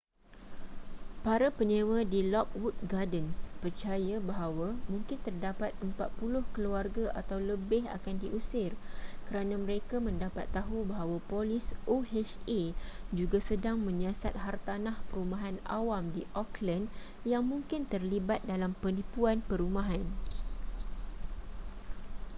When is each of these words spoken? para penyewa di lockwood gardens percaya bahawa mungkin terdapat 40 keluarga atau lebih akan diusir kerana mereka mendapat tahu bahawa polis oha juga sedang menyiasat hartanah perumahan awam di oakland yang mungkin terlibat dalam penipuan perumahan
para 1.23 1.47
penyewa 1.57 1.99
di 2.13 2.21
lockwood 2.33 2.73
gardens 2.91 3.37
percaya 3.61 4.17
bahawa 4.29 4.67
mungkin 4.91 5.19
terdapat 5.25 5.71
40 5.77 6.41
keluarga 6.57 7.05
atau 7.21 7.37
lebih 7.51 7.83
akan 7.97 8.15
diusir 8.23 8.71
kerana 9.29 9.55
mereka 9.65 9.95
mendapat 10.07 10.45
tahu 10.57 10.79
bahawa 10.91 11.17
polis 11.31 11.65
oha 11.95 12.21
juga 13.19 13.37
sedang 13.49 13.77
menyiasat 13.87 14.33
hartanah 14.45 14.95
perumahan 15.13 15.57
awam 15.79 16.03
di 16.15 16.21
oakland 16.41 16.85
yang 17.31 17.43
mungkin 17.51 17.81
terlibat 17.91 18.39
dalam 18.51 18.71
penipuan 18.83 19.37
perumahan 19.49 20.01